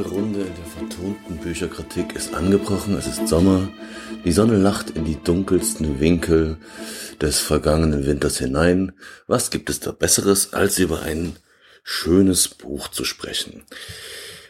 Zweite 0.00 0.08
Runde 0.08 0.40
in 0.40 0.54
der 0.54 0.64
vertonten 0.64 1.36
Bücherkritik 1.38 2.14
ist 2.14 2.32
angebrochen. 2.32 2.96
Es 2.96 3.06
ist 3.06 3.28
Sommer. 3.28 3.68
Die 4.24 4.32
Sonne 4.32 4.56
lacht 4.56 4.90
in 4.90 5.04
die 5.04 5.22
dunkelsten 5.22 6.00
Winkel 6.00 6.56
des 7.20 7.40
vergangenen 7.40 8.06
Winters 8.06 8.38
hinein. 8.38 8.92
Was 9.26 9.50
gibt 9.50 9.68
es 9.68 9.80
da 9.80 9.90
Besseres, 9.90 10.54
als 10.54 10.78
über 10.78 11.02
ein 11.02 11.36
schönes 11.82 12.48
Buch 12.48 12.88
zu 12.88 13.04
sprechen? 13.04 13.64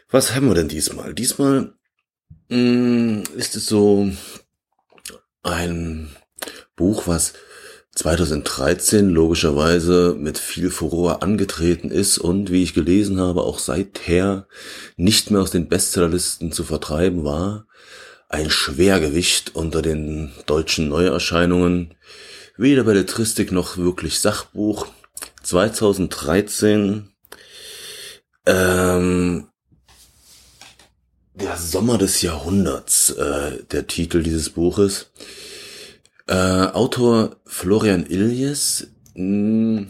Was 0.08 0.34
haben 0.34 0.46
wir 0.46 0.54
denn 0.54 0.68
diesmal? 0.68 1.14
Diesmal 1.14 1.72
mh, 2.48 2.56
mm, 2.56 3.22
ist 3.36 3.56
es 3.56 3.66
so 3.66 4.08
ein 5.42 6.10
Buch, 6.76 7.06
was 7.06 7.32
2013 8.00 9.10
logischerweise 9.10 10.16
mit 10.18 10.38
viel 10.38 10.70
Furore 10.70 11.20
angetreten 11.20 11.90
ist 11.90 12.16
und, 12.16 12.50
wie 12.50 12.62
ich 12.62 12.72
gelesen 12.72 13.20
habe, 13.20 13.42
auch 13.42 13.58
seither 13.58 14.46
nicht 14.96 15.30
mehr 15.30 15.42
aus 15.42 15.50
den 15.50 15.68
Bestsellerlisten 15.68 16.50
zu 16.50 16.64
vertreiben 16.64 17.24
war. 17.24 17.66
Ein 18.30 18.48
Schwergewicht 18.48 19.54
unter 19.54 19.82
den 19.82 20.32
deutschen 20.46 20.88
Neuerscheinungen. 20.88 21.94
Weder 22.56 22.84
Belletristik 22.84 23.52
noch 23.52 23.76
wirklich 23.76 24.20
Sachbuch. 24.20 24.86
2013 25.42 27.10
ähm, 28.46 29.48
der 31.34 31.58
Sommer 31.58 31.98
des 31.98 32.22
Jahrhunderts, 32.22 33.10
äh, 33.10 33.62
der 33.70 33.86
Titel 33.86 34.22
dieses 34.22 34.48
Buches. 34.48 35.10
Äh, 36.30 36.70
Autor 36.74 37.38
Florian 37.44 38.06
Iljes, 38.06 38.86
mh, 39.16 39.78
hm, 39.78 39.88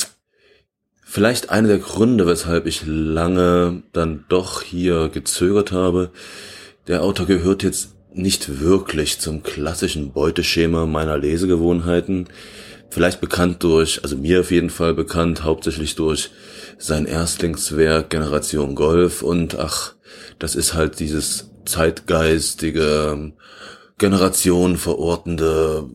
vielleicht 1.04 1.50
einer 1.50 1.68
der 1.68 1.78
Gründe, 1.78 2.26
weshalb 2.26 2.64
ich 2.64 2.80
lange 2.86 3.82
dann 3.92 4.24
doch 4.30 4.62
hier 4.62 5.10
gezögert 5.10 5.70
habe. 5.70 6.12
Der 6.88 7.02
Autor 7.02 7.26
gehört 7.26 7.62
jetzt 7.62 7.90
nicht 8.14 8.62
wirklich 8.62 9.18
zum 9.18 9.42
klassischen 9.42 10.12
Beuteschema 10.14 10.86
meiner 10.86 11.18
Lesegewohnheiten. 11.18 12.30
Vielleicht 12.88 13.20
bekannt 13.20 13.62
durch, 13.62 14.02
also 14.02 14.16
mir 14.16 14.40
auf 14.40 14.50
jeden 14.50 14.70
Fall 14.70 14.94
bekannt, 14.94 15.44
hauptsächlich 15.44 15.94
durch 15.94 16.30
sein 16.78 17.04
Erstlingswerk 17.04 18.08
Generation 18.08 18.74
Golf 18.76 19.22
und 19.22 19.58
ach, 19.58 19.92
das 20.38 20.54
ist 20.54 20.72
halt 20.72 21.00
dieses 21.00 21.50
zeitgeistige, 21.66 23.34
Generation 24.00 24.78
verortende 24.78 25.90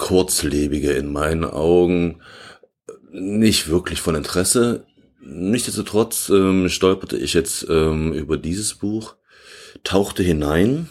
kurzlebige 0.00 0.92
in 0.92 1.12
meinen 1.12 1.44
Augen 1.44 2.22
nicht 3.12 3.68
wirklich 3.68 4.00
von 4.00 4.14
Interesse. 4.14 4.86
Nichtsdestotrotz 5.20 6.30
ähm, 6.30 6.70
stolperte 6.70 7.18
ich 7.18 7.34
jetzt 7.34 7.66
ähm, 7.68 8.14
über 8.14 8.38
dieses 8.38 8.74
Buch, 8.74 9.16
tauchte 9.84 10.22
hinein 10.22 10.88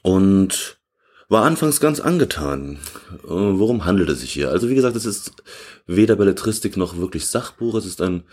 und 0.00 0.78
war 1.28 1.44
anfangs 1.44 1.78
ganz 1.78 2.00
angetan. 2.00 2.78
Äh, 3.24 3.28
worum 3.28 3.84
handelt 3.84 4.08
es 4.08 4.20
sich 4.20 4.32
hier? 4.32 4.48
Also 4.48 4.70
wie 4.70 4.74
gesagt, 4.74 4.96
es 4.96 5.04
ist 5.04 5.42
weder 5.86 6.16
Belletristik 6.16 6.78
noch 6.78 6.96
wirklich 6.96 7.26
Sachbuch. 7.26 7.74
Es 7.74 7.84
ist 7.84 8.00
ein 8.00 8.24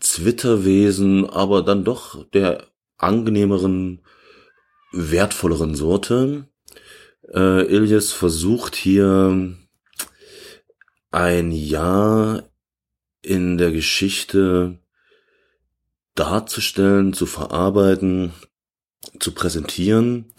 Zwitterwesen, 0.00 1.28
aber 1.28 1.62
dann 1.62 1.84
doch 1.84 2.24
der 2.30 2.64
angenehmeren, 2.96 4.00
wertvolleren 4.92 5.74
Sorte. 5.74 6.48
Äh, 7.32 7.64
Ilias 7.74 8.12
versucht 8.12 8.76
hier 8.76 9.56
ein 11.10 11.52
Jahr 11.52 12.44
in 13.22 13.58
der 13.58 13.72
Geschichte 13.72 14.78
darzustellen, 16.14 17.12
zu 17.12 17.26
verarbeiten, 17.26 18.32
zu 19.18 19.32
präsentieren. 19.32 20.32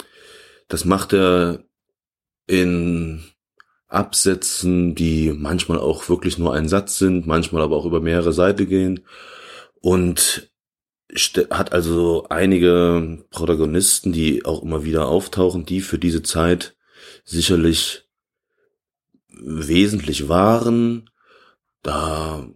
Das 0.67 0.85
macht 0.85 1.13
er 1.13 1.63
in 2.45 3.23
Absätzen, 3.87 4.95
die 4.95 5.31
manchmal 5.31 5.79
auch 5.79 6.09
wirklich 6.09 6.37
nur 6.37 6.53
ein 6.53 6.67
Satz 6.67 6.97
sind, 6.97 7.25
manchmal 7.25 7.61
aber 7.61 7.75
auch 7.75 7.85
über 7.85 8.01
mehrere 8.01 8.33
Seiten 8.33 8.67
gehen 8.67 9.05
und 9.81 10.51
hat 11.51 11.73
also 11.73 12.25
einige 12.29 13.23
Protagonisten, 13.29 14.11
die 14.11 14.45
auch 14.45 14.63
immer 14.63 14.83
wieder 14.83 15.07
auftauchen, 15.07 15.65
die 15.65 15.81
für 15.81 15.99
diese 15.99 16.23
Zeit 16.23 16.72
sicherlich 17.23 18.03
wesentlich 19.29 20.29
waren. 20.29 21.09
Da 21.81 22.47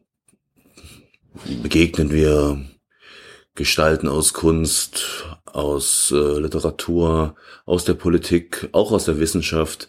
begegnen 1.62 2.12
wir 2.12 2.66
Gestalten 3.56 4.08
aus 4.08 4.34
Kunst, 4.34 5.26
aus 5.46 6.12
äh, 6.12 6.40
Literatur, 6.40 7.36
aus 7.66 7.86
der 7.86 7.96
Politik, 7.96 8.70
auch 8.72 8.92
aus 8.92 9.06
der 9.06 9.20
Wissenschaft. 9.20 9.88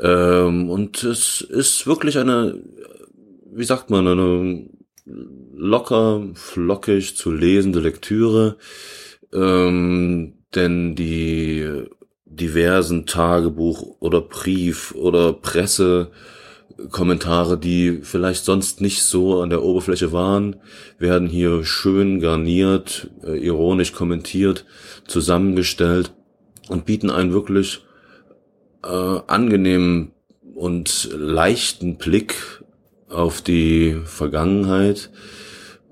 Ähm, 0.00 0.70
und 0.70 1.02
es 1.02 1.40
ist 1.40 1.86
wirklich 1.86 2.18
eine, 2.18 2.62
wie 3.52 3.64
sagt 3.64 3.90
man, 3.90 4.06
eine 4.06 4.68
locker, 5.54 6.26
flockig 6.34 7.16
zu 7.16 7.30
lesende 7.30 7.80
Lektüre. 7.80 8.56
Ähm, 9.32 10.38
denn 10.54 10.94
die 10.94 11.86
diversen 12.30 13.06
Tagebuch 13.06 13.96
oder 14.00 14.20
Brief 14.20 14.92
oder 14.94 15.32
Pressekommentare, 15.32 17.58
die 17.58 18.00
vielleicht 18.02 18.44
sonst 18.44 18.80
nicht 18.80 19.02
so 19.02 19.40
an 19.40 19.50
der 19.50 19.62
Oberfläche 19.62 20.12
waren, 20.12 20.56
werden 20.98 21.28
hier 21.28 21.64
schön 21.64 22.20
garniert, 22.20 23.10
äh, 23.24 23.38
ironisch 23.38 23.92
kommentiert, 23.92 24.64
zusammengestellt 25.06 26.12
und 26.68 26.84
bieten 26.84 27.10
einen 27.10 27.32
wirklich 27.32 27.80
äh, 28.84 28.88
angenehmen 28.88 30.12
und 30.54 31.08
leichten 31.12 31.96
Blick 31.96 32.62
auf 33.08 33.40
die 33.40 33.96
Vergangenheit, 34.04 35.10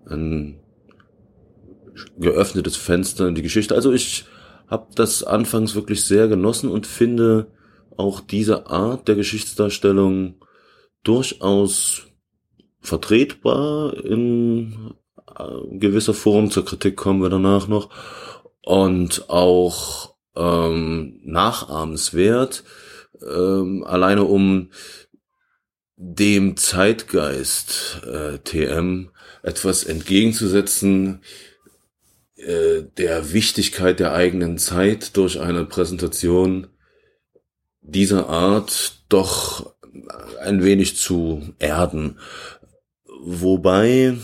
ein 0.09 0.61
geöffnetes 2.19 2.77
Fenster 2.77 3.27
in 3.27 3.35
die 3.35 3.43
Geschichte. 3.43 3.75
Also 3.75 3.93
ich 3.93 4.27
habe 4.69 4.89
das 4.95 5.23
anfangs 5.23 5.75
wirklich 5.75 6.05
sehr 6.05 6.29
genossen 6.29 6.71
und 6.71 6.87
finde 6.87 7.53
auch 7.97 8.21
diese 8.21 8.67
Art 8.67 9.09
der 9.09 9.15
Geschichtsdarstellung 9.15 10.35
durchaus 11.03 12.07
vertretbar 12.81 13.97
in 14.05 14.95
äh, 15.39 15.79
gewisser 15.79 16.15
Form. 16.15 16.51
Zur 16.51 16.65
Kritik 16.65 16.97
kommen 16.97 17.23
wir 17.23 17.31
danach 17.31 17.69
noch. 17.69 17.91
Und 18.63 19.31
auch 19.31 20.17
ähm, 20.35 21.21
nachahmenswert, 21.25 22.65
ähm, 23.23 23.85
alleine 23.85 24.25
um 24.25 24.71
dem 25.97 26.57
Zeitgeist 26.57 28.03
äh, 28.05 28.39
TM 28.39 29.11
etwas 29.43 29.85
entgegenzusetzen, 29.85 31.23
äh, 32.37 32.83
der 32.99 33.33
Wichtigkeit 33.33 33.99
der 33.99 34.13
eigenen 34.13 34.59
Zeit 34.59 35.17
durch 35.17 35.41
eine 35.41 35.65
Präsentation 35.65 36.69
dieser 37.81 38.29
Art 38.29 39.05
doch 39.09 39.75
ein 40.43 40.63
wenig 40.63 40.97
zu 40.97 41.55
erden. 41.59 42.19
Wobei, 43.23 44.17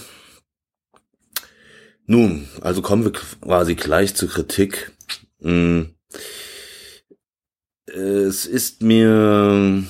nun, 2.06 2.49
also 2.61 2.82
kommen 2.82 3.05
wir 3.05 3.12
quasi 3.12 3.75
gleich 3.75 4.14
zur 4.14 4.29
Kritik. 4.29 4.93
Hm. 5.41 5.94
Es 7.87 8.47
ist 8.47 8.82
mir 8.82 9.85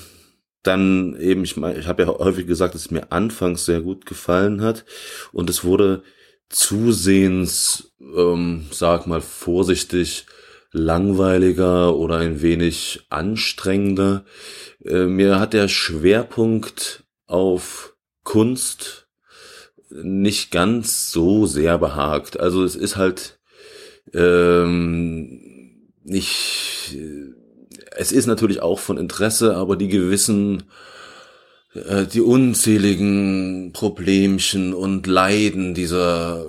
dann 0.62 1.16
eben, 1.16 1.44
ich, 1.44 1.56
ich 1.56 1.86
habe 1.86 2.02
ja 2.02 2.08
häufig 2.08 2.46
gesagt, 2.46 2.74
dass 2.74 2.82
es 2.82 2.90
mir 2.90 3.10
anfangs 3.10 3.64
sehr 3.64 3.80
gut 3.80 4.06
gefallen 4.06 4.62
hat 4.62 4.84
und 5.32 5.50
es 5.50 5.64
wurde 5.64 6.02
zusehends, 6.52 7.92
ähm, 8.00 8.66
sag 8.70 9.06
mal 9.06 9.20
vorsichtig, 9.20 10.26
langweiliger 10.72 11.96
oder 11.96 12.18
ein 12.18 12.40
wenig 12.40 13.06
anstrengender. 13.10 14.24
Äh, 14.84 15.04
mir 15.04 15.38
hat 15.38 15.52
der 15.52 15.68
Schwerpunkt 15.68 17.04
auf 17.26 17.94
Kunst 18.24 19.08
nicht 19.90 20.50
ganz 20.50 21.10
so 21.10 21.46
sehr 21.46 21.78
behagt. 21.78 22.40
Also 22.40 22.64
es 22.64 22.76
ist 22.76 22.96
halt 22.96 23.38
ähm, 24.14 25.90
nicht, 26.02 26.96
es 27.92 28.12
ist 28.12 28.26
natürlich 28.26 28.62
auch 28.62 28.78
von 28.78 28.96
Interesse, 28.98 29.56
aber 29.56 29.76
die 29.76 29.88
gewissen 29.88 30.64
äh, 31.74 32.06
die 32.06 32.20
unzähligen 32.20 33.72
Problemchen 33.72 34.74
und 34.74 35.06
Leiden 35.06 35.74
dieser 35.74 36.44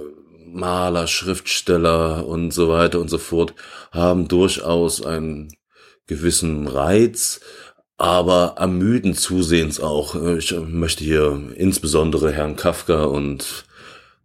Maler, 0.46 1.08
Schriftsteller 1.08 2.28
und 2.28 2.52
so 2.52 2.70
weiter 2.70 3.00
und 3.00 3.10
so 3.10 3.18
fort 3.18 3.56
haben 3.92 4.28
durchaus 4.28 5.04
einen 5.04 5.50
gewissen 6.06 6.68
Reiz, 6.68 7.40
aber 7.98 8.56
ermüden 8.58 9.16
zusehends 9.16 9.80
auch. 9.80 10.16
Ich 10.38 10.52
möchte 10.52 11.04
hier 11.04 11.42
insbesondere 11.56 12.32
Herrn 12.32 12.56
Kafka 12.56 13.06
und 13.06 13.66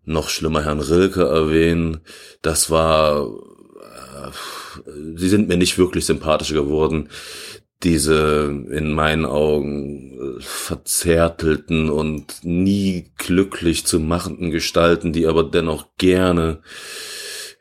noch 0.05 0.29
schlimmer 0.29 0.65
Herrn 0.65 0.81
Rilke 0.81 1.23
erwähnen. 1.23 2.01
Das 2.43 2.71
war, 2.71 3.27
äh, 3.27 5.17
sie 5.17 5.29
sind 5.29 5.49
mir 5.49 5.57
nicht 5.57 5.79
wirklich 5.79 6.07
sympathischer 6.07 6.55
geworden. 6.55 7.09
Diese 7.85 8.53
in 8.71 8.93
meinen 8.93 9.25
Augen 9.25 10.39
verzärtelten 10.41 11.91
und 11.91 12.43
nie 12.43 13.13
glücklich 13.17 13.87
zu 13.87 14.01
machenden 14.01 14.51
Gestalten, 14.51 15.13
die 15.13 15.27
aber 15.27 15.45
dennoch 15.45 15.87
gerne 15.97 16.61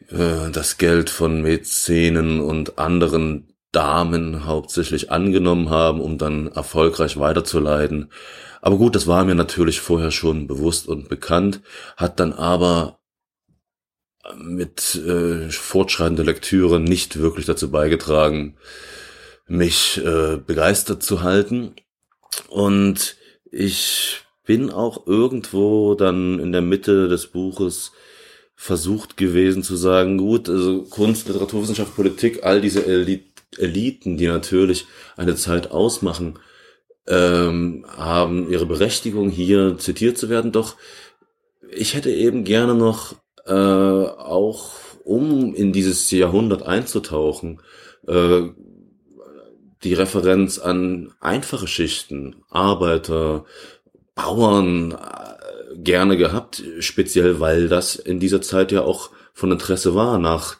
äh, 0.10 0.50
das 0.52 0.78
Geld 0.78 1.10
von 1.10 1.42
Mäzenen 1.42 2.40
und 2.40 2.80
anderen 2.80 3.54
Damen 3.72 4.46
hauptsächlich 4.46 5.12
angenommen 5.12 5.70
haben, 5.70 6.02
um 6.02 6.18
dann 6.18 6.48
erfolgreich 6.48 7.20
weiterzuleiten. 7.20 8.12
Aber 8.62 8.78
gut, 8.78 8.96
das 8.96 9.08
war 9.08 9.24
mir 9.24 9.36
natürlich 9.36 9.82
vorher 9.82 10.12
schon 10.12 10.48
bewusst 10.48 10.88
und 10.88 11.10
bekannt, 11.10 11.62
hat 11.96 12.20
dann 12.20 12.34
aber 12.34 13.00
mit 14.36 14.96
äh, 14.96 15.50
fortschreitender 15.50 16.24
Lektüre 16.24 16.80
nicht 16.80 17.20
wirklich 17.20 17.46
dazu 17.46 17.72
beigetragen, 17.72 18.58
mich 19.48 20.02
äh, 20.04 20.38
begeistert 20.38 21.04
zu 21.04 21.22
halten. 21.22 21.74
Und 22.50 23.16
ich 23.52 24.22
bin 24.46 24.70
auch 24.72 25.08
irgendwo 25.08 25.96
dann 25.96 26.40
in 26.40 26.52
der 26.52 26.62
Mitte 26.62 27.08
des 27.08 27.28
Buches 27.28 27.92
versucht 28.56 29.18
gewesen 29.18 29.62
zu 29.62 29.76
sagen, 29.76 30.18
gut, 30.18 30.50
also 30.50 30.84
Kunst, 30.84 31.28
Literaturwissenschaft, 31.28 31.96
Politik, 31.96 32.44
all 32.44 32.60
diese 32.60 32.86
Eliten, 32.86 34.18
die 34.18 34.28
natürlich 34.28 34.88
eine 35.16 35.36
Zeit 35.36 35.72
ausmachen, 35.72 36.40
ähm, 37.08 37.86
haben 37.96 38.50
ihre 38.52 38.66
Berechtigung 38.66 39.30
hier 39.30 39.78
zitiert 39.78 40.18
zu 40.18 40.30
werden. 40.30 40.52
Doch 40.52 40.76
ich 41.72 41.94
hätte 41.94 42.10
eben 42.10 42.44
gerne 42.44 42.76
noch 42.76 43.16
äh, 43.46 43.54
auch, 43.54 44.72
um 45.04 45.54
in 45.54 45.72
dieses 45.72 46.10
Jahrhundert 46.12 46.64
einzutauchen, 46.64 47.62
äh, 48.08 48.42
die 49.88 49.94
Referenz 49.94 50.60
an 50.60 51.14
einfache 51.20 51.68
Schichten, 51.68 52.44
Arbeiter, 52.50 53.46
Bauern 54.16 54.92
äh, 54.92 55.78
gerne 55.78 56.18
gehabt, 56.18 56.64
speziell 56.80 57.40
weil 57.40 57.70
das 57.70 57.96
in 57.96 58.20
dieser 58.20 58.42
Zeit 58.42 58.72
ja 58.72 58.82
auch 58.82 59.12
von 59.34 59.52
Interesse 59.52 59.96
war. 59.96 60.18
Nach 60.18 60.58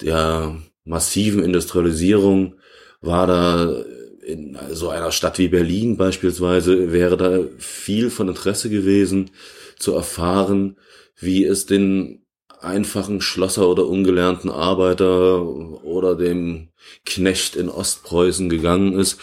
der 0.00 0.56
massiven 0.84 1.42
Industrialisierung 1.42 2.56
war 3.00 3.26
da 3.26 3.82
in 4.24 4.58
so 4.70 4.90
einer 4.90 5.12
Stadt 5.12 5.38
wie 5.38 5.48
Berlin 5.48 5.96
beispielsweise 5.96 6.92
wäre 6.92 7.16
da 7.16 7.40
viel 7.58 8.10
von 8.10 8.28
Interesse 8.28 8.68
gewesen 8.68 9.30
zu 9.78 9.94
erfahren, 9.94 10.76
wie 11.18 11.44
es 11.44 11.66
den 11.66 12.26
einfachen 12.60 13.20
Schlosser 13.20 13.68
oder 13.68 13.86
ungelernten 13.86 14.50
Arbeiter 14.50 15.42
oder 15.42 16.14
dem 16.14 16.68
Knecht 17.04 17.56
in 17.56 17.68
Ostpreußen 17.68 18.48
gegangen 18.48 18.98
ist. 18.98 19.18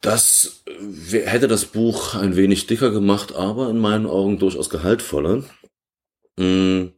Das 0.00 0.64
hätte 1.10 1.48
das 1.48 1.66
Buch 1.66 2.14
ein 2.14 2.36
wenig 2.36 2.66
dicker 2.66 2.90
gemacht, 2.90 3.34
aber 3.34 3.70
in 3.70 3.78
meinen 3.78 4.06
Augen 4.06 4.38
durchaus 4.38 4.68
gehaltvoller. 4.68 5.44
Hm, 6.38 6.92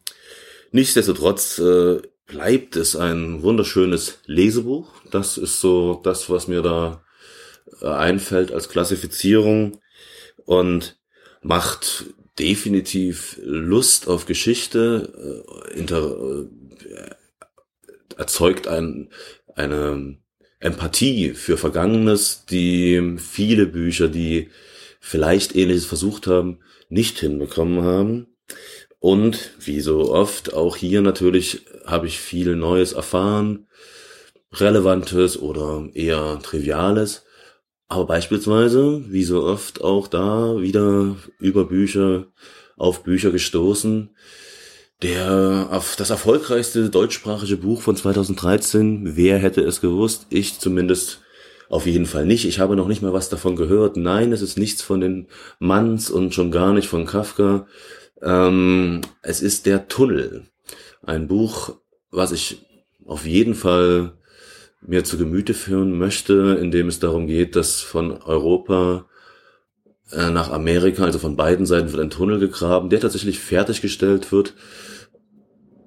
nichtsdestotrotz 0.72 1.58
äh, 1.58 2.00
bleibt 2.26 2.76
es 2.76 2.96
ein 2.96 3.42
wunderschönes 3.42 4.20
Lesebuch. 4.26 4.90
Das 5.10 5.36
ist 5.36 5.60
so 5.60 6.00
das, 6.02 6.30
was 6.30 6.48
mir 6.48 6.62
da 6.62 7.04
äh, 7.82 7.88
einfällt 7.88 8.52
als 8.52 8.68
Klassifizierung 8.68 9.80
und 10.44 10.96
macht 11.42 12.06
definitiv 12.38 13.38
Lust 13.42 14.08
auf 14.08 14.26
Geschichte, 14.26 15.44
äh, 15.72 15.78
inter, 15.78 16.46
äh, 16.88 17.10
erzeugt 18.16 18.66
ein, 18.68 19.10
eine 19.54 20.18
Empathie 20.60 21.34
für 21.34 21.56
Vergangenes, 21.56 22.46
die 22.46 23.16
viele 23.18 23.66
Bücher, 23.66 24.08
die 24.08 24.50
vielleicht 25.00 25.54
ähnliches 25.54 25.84
versucht 25.84 26.26
haben, 26.26 26.60
nicht 26.88 27.18
hinbekommen 27.18 27.82
haben. 27.82 28.26
Und 28.98 29.50
wie 29.60 29.80
so 29.80 30.10
oft, 30.10 30.54
auch 30.54 30.76
hier 30.76 31.02
natürlich 31.02 31.66
habe 31.84 32.06
ich 32.06 32.18
viel 32.18 32.56
Neues 32.56 32.94
erfahren, 32.94 33.66
Relevantes 34.52 35.38
oder 35.38 35.88
eher 35.92 36.38
Triviales. 36.42 37.24
Aber 37.88 38.06
beispielsweise, 38.06 39.04
wie 39.08 39.24
so 39.24 39.44
oft 39.44 39.82
auch 39.82 40.08
da, 40.08 40.60
wieder 40.60 41.16
über 41.38 41.64
Bücher, 41.64 42.26
auf 42.76 43.02
Bücher 43.02 43.30
gestoßen. 43.30 44.10
Der, 45.02 45.68
auf 45.70 45.96
das 45.96 46.10
erfolgreichste 46.10 46.88
deutschsprachige 46.88 47.56
Buch 47.56 47.82
von 47.82 47.96
2013, 47.96 49.16
wer 49.16 49.38
hätte 49.38 49.60
es 49.60 49.80
gewusst? 49.80 50.26
Ich 50.30 50.58
zumindest 50.58 51.20
auf 51.68 51.86
jeden 51.86 52.06
Fall 52.06 52.24
nicht. 52.24 52.46
Ich 52.46 52.58
habe 52.58 52.76
noch 52.76 52.88
nicht 52.88 53.02
mal 53.02 53.12
was 53.12 53.28
davon 53.28 53.56
gehört. 53.56 53.96
Nein, 53.96 54.32
es 54.32 54.42
ist 54.42 54.56
nichts 54.56 54.82
von 54.82 55.00
den 55.00 55.28
Manns 55.58 56.10
und 56.10 56.34
schon 56.34 56.50
gar 56.50 56.72
nicht 56.72 56.88
von 56.88 57.06
Kafka. 57.06 57.66
Ähm, 58.22 59.00
es 59.22 59.42
ist 59.42 59.66
Der 59.66 59.88
Tunnel. 59.88 60.44
Ein 61.02 61.28
Buch, 61.28 61.74
was 62.10 62.32
ich 62.32 62.64
auf 63.04 63.26
jeden 63.26 63.54
Fall 63.54 64.16
mir 64.86 65.04
zu 65.04 65.18
Gemüte 65.18 65.54
führen 65.54 65.98
möchte, 65.98 66.58
indem 66.60 66.88
es 66.88 66.98
darum 66.98 67.26
geht, 67.26 67.56
dass 67.56 67.80
von 67.80 68.12
Europa 68.22 69.06
äh, 70.12 70.30
nach 70.30 70.50
Amerika, 70.50 71.04
also 71.04 71.18
von 71.18 71.36
beiden 71.36 71.66
Seiten 71.66 71.92
wird 71.92 72.02
ein 72.02 72.10
Tunnel 72.10 72.38
gegraben, 72.38 72.90
der 72.90 73.00
tatsächlich 73.00 73.38
fertiggestellt 73.38 74.32
wird, 74.32 74.54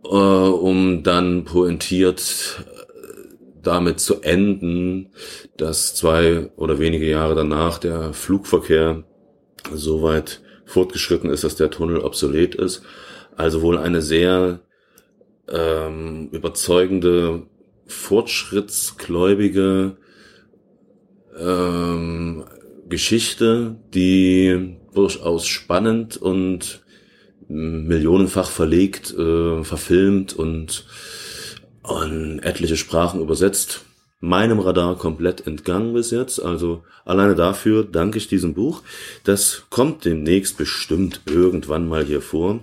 äh, 0.04 0.08
um 0.08 1.04
dann 1.04 1.46
pointiert 1.46 2.64
äh, 2.66 3.38
damit 3.62 4.00
zu 4.00 4.22
enden, 4.22 5.10
dass 5.58 5.96
zwei 5.96 6.50
oder 6.56 6.80
wenige 6.80 7.08
Jahre 7.08 7.36
danach 7.36 7.78
der 7.78 8.14
Flugverkehr 8.14 9.04
so 9.74 10.02
weit 10.02 10.42
fortgeschritten 10.66 11.30
ist, 11.30 11.44
dass 11.44 11.56
der 11.56 11.70
Tunnel 11.70 12.00
obsolet 12.00 12.56
ist. 12.56 12.82
Also 13.36 13.62
wohl 13.62 13.78
eine 13.78 14.02
sehr 14.02 14.60
ähm, 15.50 16.30
überzeugende 16.32 17.44
fortschrittsgläubige 17.88 19.98
ähm, 21.38 22.46
Geschichte, 22.88 23.76
die 23.94 24.78
durchaus 24.94 25.48
spannend 25.48 26.18
und 26.18 26.84
millionenfach 27.48 28.50
verlegt, 28.50 29.14
äh, 29.14 29.64
verfilmt 29.64 30.34
und 30.34 30.86
an 31.84 32.40
etliche 32.40 32.78
Sprachen 32.78 33.22
übersetzt. 33.22 33.86
Meinem 34.20 34.60
Radar 34.60 34.98
komplett 34.98 35.46
entgangen 35.46 35.94
bis 35.94 36.12
jetzt. 36.12 36.40
Also 36.40 36.84
alleine 37.06 37.36
dafür 37.36 37.84
danke 37.84 38.18
ich 38.18 38.28
diesem 38.28 38.54
Buch. 38.54 38.82
Das 39.24 39.64
kommt 39.70 40.06
demnächst 40.06 40.58
bestimmt 40.58 41.22
irgendwann 41.28 41.88
mal 41.88 42.04
hier 42.04 42.22
vor. 42.22 42.60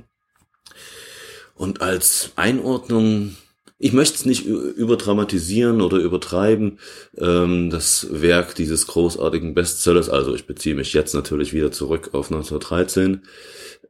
Und 1.54 1.80
als 1.80 2.32
Einordnung 2.34 3.36
ich 3.84 3.92
möchte 3.92 4.16
es 4.16 4.24
nicht 4.24 4.46
überdramatisieren 4.46 5.82
oder 5.82 5.98
übertreiben, 5.98 6.78
ähm, 7.18 7.68
das 7.68 8.06
Werk 8.10 8.54
dieses 8.54 8.86
großartigen 8.86 9.52
Bestsellers, 9.52 10.08
also 10.08 10.34
ich 10.34 10.46
beziehe 10.46 10.74
mich 10.74 10.94
jetzt 10.94 11.12
natürlich 11.12 11.52
wieder 11.52 11.70
zurück 11.70 12.14
auf 12.14 12.32
1913. 12.32 13.24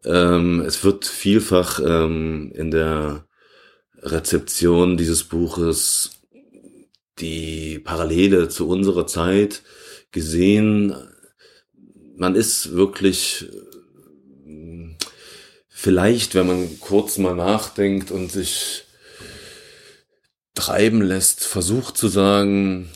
Ähm, 0.04 0.62
es 0.62 0.82
wird 0.82 1.06
vielfach 1.06 1.78
ähm, 1.78 2.50
in 2.56 2.72
der 2.72 3.24
Rezeption 4.02 4.96
dieses 4.96 5.22
Buches 5.22 6.10
die 7.20 7.78
Parallele 7.78 8.48
zu 8.48 8.68
unserer 8.68 9.06
Zeit 9.06 9.62
gesehen. 10.10 10.92
Man 12.16 12.34
ist 12.34 12.74
wirklich 12.74 13.48
vielleicht, 15.68 16.34
wenn 16.34 16.48
man 16.48 16.80
kurz 16.80 17.16
mal 17.16 17.36
nachdenkt 17.36 18.10
und 18.10 18.32
sich 18.32 18.83
treiben 20.54 21.02
lässt, 21.02 21.44
versucht 21.44 21.96
zu 21.96 22.08
sagen, 22.08 22.90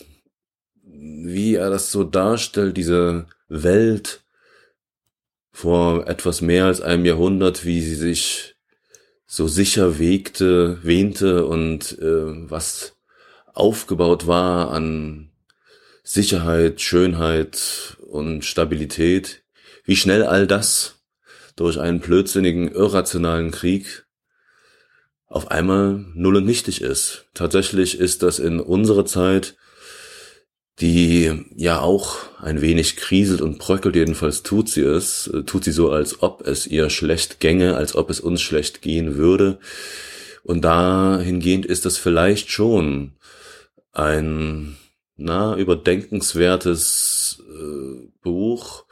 wie 0.82 1.54
er 1.54 1.70
das 1.70 1.92
so 1.92 2.04
darstellt, 2.04 2.76
diese 2.76 3.26
Welt 3.48 4.22
vor 5.52 6.06
etwas 6.06 6.40
mehr 6.40 6.66
als 6.66 6.80
einem 6.80 7.04
Jahrhundert, 7.04 7.64
wie 7.64 7.80
sie 7.80 7.96
sich 7.96 8.54
so 9.26 9.48
sicher 9.48 9.98
wegte, 9.98 10.78
wähnte 10.82 11.46
und 11.46 11.98
äh, 11.98 12.50
was 12.50 12.96
aufgebaut 13.54 14.26
war 14.26 14.70
an 14.70 15.30
Sicherheit, 16.02 16.80
Schönheit 16.80 17.98
und 18.06 18.44
Stabilität, 18.44 19.42
wie 19.84 19.96
schnell 19.96 20.22
all 20.22 20.46
das 20.46 20.94
durch 21.56 21.78
einen 21.78 22.00
blödsinnigen, 22.00 22.70
irrationalen 22.72 23.50
Krieg 23.50 24.06
auf 25.28 25.50
einmal 25.50 26.04
null 26.14 26.36
und 26.36 26.46
nichtig 26.46 26.80
ist. 26.80 27.26
Tatsächlich 27.34 27.98
ist 27.98 28.22
das 28.22 28.38
in 28.38 28.60
unserer 28.60 29.04
Zeit 29.04 29.56
die 30.80 31.44
ja 31.56 31.80
auch 31.80 32.18
ein 32.40 32.60
wenig 32.60 32.96
kriselt 32.96 33.40
und 33.40 33.58
bröckelt, 33.58 33.96
jedenfalls 33.96 34.42
tut 34.42 34.68
sie 34.68 34.82
es, 34.82 35.26
äh, 35.28 35.42
tut 35.42 35.64
sie 35.64 35.72
so, 35.72 35.90
als 35.90 36.22
ob 36.22 36.46
es 36.46 36.66
ihr 36.66 36.88
schlecht 36.90 37.40
gänge, 37.40 37.76
als 37.76 37.96
ob 37.96 38.10
es 38.10 38.20
uns 38.20 38.40
schlecht 38.40 38.80
gehen 38.80 39.16
würde. 39.16 39.58
Und 40.44 40.62
dahingehend 40.64 41.66
ist 41.66 41.84
das 41.84 41.98
vielleicht 41.98 42.50
schon 42.50 43.12
ein, 43.92 44.76
na, 45.16 45.56
überdenkenswertes 45.56 47.42
äh, 47.50 48.08
Buch, 48.22 48.84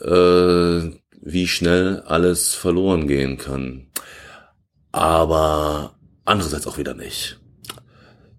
äh, 0.00 0.80
wie 1.20 1.46
schnell 1.46 2.02
alles 2.06 2.54
verloren 2.54 3.06
gehen 3.06 3.36
kann. 3.36 3.88
Aber 4.96 5.94
andererseits 6.24 6.66
auch 6.66 6.78
wieder 6.78 6.94
nicht. 6.94 7.38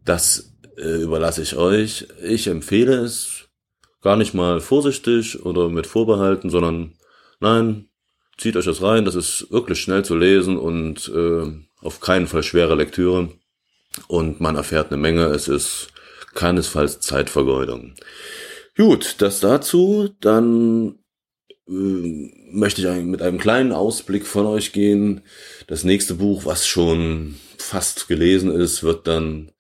Das 0.06 0.56
äh, 0.76 1.04
überlasse 1.04 1.44
ich 1.44 1.56
euch. 1.56 2.08
Ich 2.24 2.48
empfehle 2.48 2.96
es 2.96 3.48
gar 4.02 4.16
nicht 4.16 4.34
mal 4.34 4.60
vorsichtig 4.60 5.46
oder 5.46 5.70
mit 5.70 5.86
Vorbehalten, 5.86 6.50
sondern 6.50 6.96
nein, 7.40 7.90
zieht 8.40 8.58
euch 8.58 8.66
das 8.66 8.82
rein. 8.82 9.06
Das 9.06 9.14
ist 9.14 9.52
wirklich 9.52 9.80
schnell 9.80 10.04
zu 10.04 10.16
lesen 10.16 10.58
und 10.58 11.08
äh, 11.10 11.46
auf 11.86 12.00
keinen 12.00 12.26
Fall 12.26 12.42
schwere 12.42 12.74
Lektüre. 12.74 13.30
Und 14.08 14.42
man 14.42 14.56
erfährt 14.56 14.92
eine 14.92 15.00
Menge. 15.00 15.26
Es 15.26 15.48
ist 15.48 15.90
keinesfalls 16.34 17.02
Zeitvergeudung. 17.02 17.94
Gut, 18.76 19.18
das 19.20 19.42
dazu. 19.42 20.10
Dann 20.22 20.98
äh, 21.70 22.32
möchte 22.52 22.82
ich 22.82 23.06
mit 23.06 23.22
einem 23.22 23.38
kleinen 23.38 23.74
Ausblick 23.74 24.26
von 24.26 24.48
euch 24.48 24.74
gehen. 24.74 25.22
Das 25.68 25.84
nächste 25.84 26.14
Buch, 26.16 26.46
was 26.46 26.66
schon 26.66 27.36
fast 27.58 28.08
gelesen 28.08 28.52
ist, 28.52 28.84
wird 28.84 29.06
dann 29.06 29.52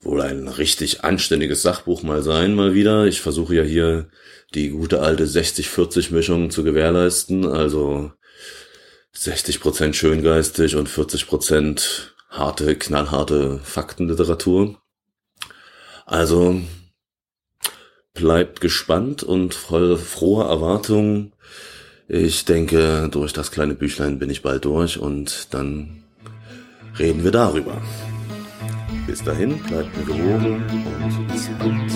wohl 0.00 0.20
ein 0.20 0.48
richtig 0.48 1.04
anständiges 1.04 1.62
Sachbuch 1.62 2.02
mal 2.02 2.22
sein, 2.22 2.54
mal 2.54 2.74
wieder. 2.74 3.06
Ich 3.06 3.20
versuche 3.20 3.54
ja 3.54 3.62
hier 3.62 4.08
die 4.54 4.70
gute 4.70 5.00
alte 5.00 5.24
60-40-Mischung 5.24 6.50
zu 6.50 6.64
gewährleisten, 6.64 7.46
also 7.46 8.10
60% 9.14 9.94
schöngeistig 9.94 10.74
und 10.74 10.88
40% 10.88 12.08
harte, 12.30 12.76
knallharte 12.76 13.60
Faktenliteratur. 13.62 14.80
Also 16.06 16.60
bleibt 18.14 18.60
gespannt 18.60 19.22
und 19.22 19.54
voll 19.54 19.96
froher 19.96 20.48
Erwartung. 20.48 21.32
Ich 22.10 22.46
denke, 22.46 23.10
durch 23.10 23.34
das 23.34 23.50
kleine 23.50 23.74
Büchlein 23.74 24.18
bin 24.18 24.30
ich 24.30 24.40
bald 24.40 24.64
durch 24.64 24.98
und 24.98 25.52
dann 25.52 26.02
reden 26.98 27.22
wir 27.22 27.32
darüber. 27.32 27.82
Bis 29.06 29.22
dahin, 29.22 29.58
bleibt 29.64 29.94
mir 29.94 30.04
gewogen 30.04 30.64
und 31.02 31.28
bis 31.28 31.50
bald. 31.58 31.92